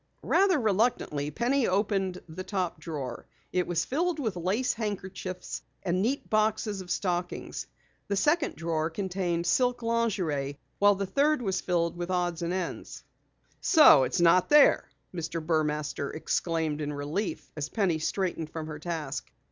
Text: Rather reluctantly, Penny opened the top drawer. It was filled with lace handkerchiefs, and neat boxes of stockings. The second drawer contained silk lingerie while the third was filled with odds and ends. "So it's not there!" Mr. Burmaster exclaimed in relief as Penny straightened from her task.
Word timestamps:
Rather 0.23 0.57
reluctantly, 0.59 1.29
Penny 1.29 1.67
opened 1.67 2.23
the 2.27 2.43
top 2.43 2.79
drawer. 2.79 3.27
It 3.53 3.67
was 3.67 3.85
filled 3.85 4.17
with 4.19 4.35
lace 4.35 4.73
handkerchiefs, 4.73 5.61
and 5.83 6.01
neat 6.01 6.27
boxes 6.27 6.81
of 6.81 6.89
stockings. 6.89 7.67
The 8.07 8.15
second 8.15 8.55
drawer 8.55 8.89
contained 8.89 9.45
silk 9.45 9.83
lingerie 9.83 10.57
while 10.79 10.95
the 10.95 11.05
third 11.05 11.43
was 11.43 11.61
filled 11.61 11.95
with 11.95 12.09
odds 12.09 12.41
and 12.41 12.51
ends. 12.51 13.03
"So 13.59 14.01
it's 14.01 14.19
not 14.19 14.49
there!" 14.49 14.89
Mr. 15.13 15.39
Burmaster 15.39 16.09
exclaimed 16.15 16.81
in 16.81 16.93
relief 16.93 17.51
as 17.55 17.69
Penny 17.69 17.99
straightened 17.99 18.49
from 18.49 18.65
her 18.65 18.79
task. 18.79 19.31